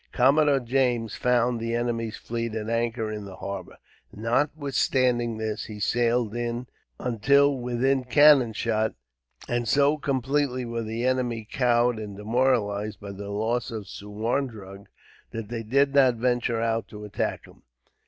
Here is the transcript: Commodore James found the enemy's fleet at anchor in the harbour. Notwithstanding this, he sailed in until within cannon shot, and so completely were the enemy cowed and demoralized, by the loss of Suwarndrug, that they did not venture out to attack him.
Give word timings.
Commodore 0.11 0.59
James 0.61 1.15
found 1.15 1.59
the 1.59 1.75
enemy's 1.75 2.17
fleet 2.17 2.55
at 2.55 2.71
anchor 2.71 3.11
in 3.11 3.25
the 3.25 3.35
harbour. 3.35 3.77
Notwithstanding 4.11 5.37
this, 5.37 5.65
he 5.65 5.79
sailed 5.79 6.35
in 6.35 6.65
until 6.97 7.55
within 7.55 8.05
cannon 8.05 8.53
shot, 8.53 8.95
and 9.47 9.67
so 9.67 9.97
completely 9.99 10.65
were 10.65 10.81
the 10.81 11.05
enemy 11.05 11.47
cowed 11.51 11.99
and 11.99 12.17
demoralized, 12.17 12.99
by 12.99 13.11
the 13.11 13.29
loss 13.29 13.69
of 13.69 13.83
Suwarndrug, 13.87 14.87
that 15.29 15.49
they 15.49 15.61
did 15.61 15.93
not 15.93 16.15
venture 16.15 16.59
out 16.59 16.87
to 16.87 17.05
attack 17.05 17.45
him. 17.45 17.61